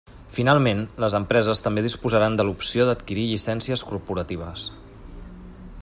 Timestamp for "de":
2.39-2.45